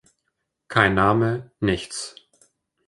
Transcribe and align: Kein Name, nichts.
Kein 0.67 0.95
Name, 0.95 1.51
nichts. 1.59 2.15